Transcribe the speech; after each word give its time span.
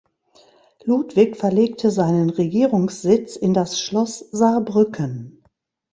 Ludwig 0.83 1.37
verlegte 1.37 1.91
seinen 1.91 2.31
Regierungssitz 2.31 3.35
in 3.35 3.53
das 3.53 3.79
Schloss 3.79 4.17
Saarbrücken. 4.31 5.43